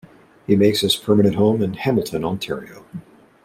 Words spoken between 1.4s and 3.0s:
in Hamilton, Ontario.